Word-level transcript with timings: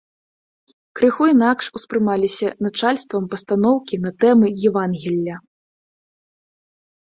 Крыху 0.99 1.23
інакш 1.33 1.65
успрымаліся 1.79 2.49
начальствам 2.69 3.29
пастаноўкі 3.35 3.95
на 4.07 4.11
тэмы 4.25 4.47
евангелля. 4.73 5.35